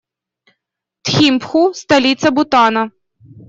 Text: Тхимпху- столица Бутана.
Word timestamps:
Тхимпху- 1.03 1.63
столица 1.81 2.31
Бутана. 2.31 2.91